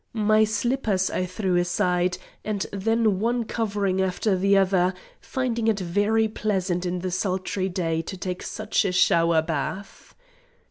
[0.13, 6.27] My slippers I threw aside, and then one covering after the other, finding it very
[6.27, 10.15] pleasant in the sultry day to take such a shower bath.